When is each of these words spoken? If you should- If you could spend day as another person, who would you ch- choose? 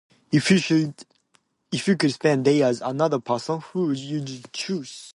If 0.31 0.49
you 0.49 0.57
should- 0.57 1.05
If 1.71 1.87
you 1.87 1.95
could 1.95 2.11
spend 2.11 2.43
day 2.45 2.63
as 2.63 2.81
another 2.81 3.19
person, 3.19 3.61
who 3.61 3.85
would 3.85 3.99
you 3.99 4.25
ch- 4.25 4.43
choose? 4.51 5.07